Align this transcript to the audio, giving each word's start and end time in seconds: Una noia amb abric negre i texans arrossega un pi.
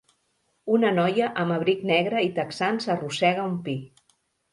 Una 0.77 0.89
noia 0.99 1.27
amb 1.43 1.53
abric 1.55 1.83
negre 1.89 2.23
i 2.29 2.31
texans 2.39 2.87
arrossega 2.95 3.45
un 3.51 3.59
pi. 3.69 3.77